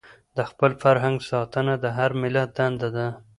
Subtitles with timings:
[0.37, 3.07] د خپل فرهنګ ساتنه د هر ملت دنده ده.